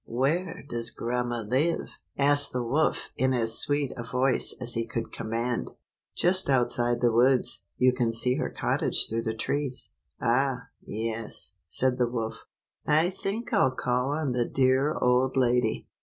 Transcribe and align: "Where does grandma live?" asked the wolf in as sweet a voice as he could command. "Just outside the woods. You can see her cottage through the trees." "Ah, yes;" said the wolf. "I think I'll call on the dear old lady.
"Where 0.07 0.63
does 0.67 0.89
grandma 0.89 1.41
live?" 1.43 1.99
asked 2.17 2.53
the 2.53 2.63
wolf 2.63 3.09
in 3.17 3.35
as 3.35 3.59
sweet 3.59 3.91
a 3.95 4.01
voice 4.03 4.55
as 4.59 4.73
he 4.73 4.87
could 4.87 5.11
command. 5.11 5.69
"Just 6.17 6.49
outside 6.49 7.01
the 7.01 7.11
woods. 7.11 7.67
You 7.77 7.93
can 7.93 8.11
see 8.11 8.37
her 8.37 8.49
cottage 8.49 9.05
through 9.07 9.21
the 9.21 9.35
trees." 9.35 9.91
"Ah, 10.19 10.69
yes;" 10.81 11.53
said 11.69 11.99
the 11.99 12.09
wolf. 12.09 12.45
"I 12.83 13.11
think 13.11 13.53
I'll 13.53 13.75
call 13.75 14.09
on 14.09 14.31
the 14.31 14.45
dear 14.49 14.95
old 14.99 15.37
lady. 15.37 15.87